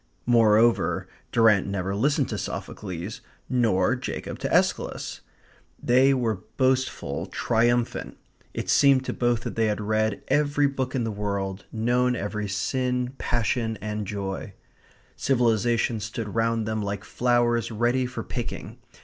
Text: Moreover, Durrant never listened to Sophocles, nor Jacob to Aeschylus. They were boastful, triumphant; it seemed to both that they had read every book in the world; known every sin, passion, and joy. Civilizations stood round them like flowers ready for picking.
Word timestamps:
Moreover, 0.25 1.07
Durrant 1.31 1.67
never 1.67 1.93
listened 1.93 2.27
to 2.29 2.39
Sophocles, 2.39 3.21
nor 3.47 3.95
Jacob 3.95 4.39
to 4.39 4.51
Aeschylus. 4.51 5.21
They 5.77 6.11
were 6.11 6.39
boastful, 6.57 7.27
triumphant; 7.27 8.17
it 8.51 8.67
seemed 8.67 9.05
to 9.05 9.13
both 9.13 9.41
that 9.41 9.55
they 9.55 9.67
had 9.67 9.79
read 9.79 10.23
every 10.27 10.65
book 10.65 10.95
in 10.95 11.03
the 11.03 11.11
world; 11.11 11.65
known 11.71 12.15
every 12.15 12.47
sin, 12.49 13.13
passion, 13.19 13.77
and 13.79 14.07
joy. 14.07 14.53
Civilizations 15.15 16.03
stood 16.05 16.33
round 16.33 16.67
them 16.67 16.81
like 16.81 17.03
flowers 17.03 17.69
ready 17.69 18.07
for 18.07 18.23
picking. 18.23 18.79